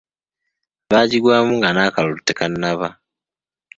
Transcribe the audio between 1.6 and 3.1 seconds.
n'akalulu tekannaba.